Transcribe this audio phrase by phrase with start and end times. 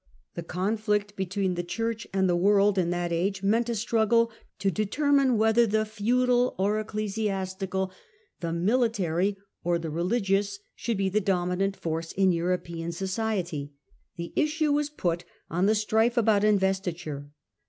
[0.33, 4.71] The conflict between the Church and the world in that age meant a struggle to
[4.71, 7.91] determine whether the feudal or the ecclesiastical,
[8.39, 13.73] the military or the religious should be the dominant force in European society.
[14.15, 17.29] The issue was put on the strife about investiture.